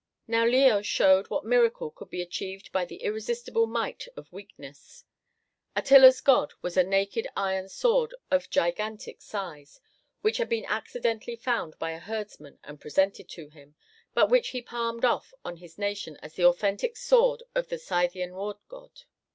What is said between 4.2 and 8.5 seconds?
weakness. Attila's god was a naked iron sword of